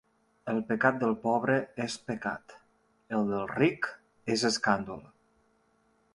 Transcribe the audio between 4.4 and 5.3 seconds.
escàndol.